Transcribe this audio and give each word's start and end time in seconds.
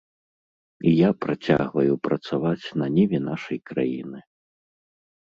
І 0.91 0.93
я 0.93 1.09
працягваю 1.25 1.93
працаваць 2.09 2.65
на 2.83 2.91
ніве 2.97 3.23
нашай 3.31 3.57
краіны. 3.73 4.19